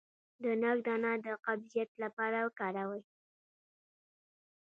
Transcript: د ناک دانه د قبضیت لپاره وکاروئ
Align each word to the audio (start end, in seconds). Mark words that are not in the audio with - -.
د 0.43 0.45
ناک 0.61 0.77
دانه 0.85 1.11
د 1.25 1.27
قبضیت 1.45 1.89
لپاره 2.03 2.37
وکاروئ 2.45 3.03